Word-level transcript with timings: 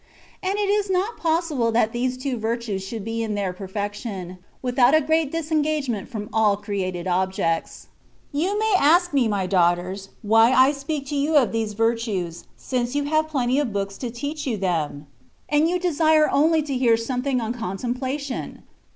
And 0.41 0.55
it 0.57 0.63
is 0.67 0.89
not 0.89 1.15
possible 1.17 1.71
that 1.73 1.91
these 1.91 2.17
two 2.17 2.35
virtues 2.35 2.83
should 2.83 3.05
be 3.05 3.21
in 3.21 3.35
their 3.35 3.53
perfection, 3.53 4.39
without 4.63 4.95
a 4.95 5.01
great 5.01 5.31
disengagement 5.31 6.09
from 6.09 6.27
all 6.33 6.57
created 6.57 7.05
objects. 7.05 7.85
You 8.31 8.57
may 8.57 8.73
ask 8.79 9.13
me, 9.13 9.27
my 9.27 9.45
daughters, 9.45 10.09
why 10.23 10.53
I 10.53 10.71
speak 10.71 11.05
to 11.09 11.15
you 11.15 11.35
of 11.35 11.51
these 11.51 11.73
virtues, 11.73 12.45
since 12.57 12.95
you 12.95 13.03
have 13.03 13.27
plenty 13.27 13.59
of 13.59 13.73
books 13.73 13.99
to 13.99 14.09
teach 14.09 14.47
you 14.47 14.57
them? 14.57 15.05
and 15.47 15.69
you 15.69 15.77
desire 15.77 16.27
only 16.31 16.63
to 16.63 16.75
hear 16.75 16.97
something 16.97 17.39
on 17.39 17.53
contemplation. 17.53 18.63